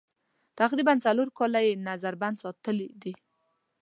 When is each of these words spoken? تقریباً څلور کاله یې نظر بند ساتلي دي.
تقریباً 0.59 0.93
څلور 1.05 1.27
کاله 1.37 1.59
یې 1.67 1.73
نظر 1.89 2.13
بند 2.21 2.35
ساتلي 2.43 2.87
دي. 3.01 3.13